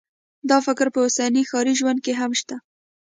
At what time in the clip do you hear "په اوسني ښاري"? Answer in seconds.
0.93-1.73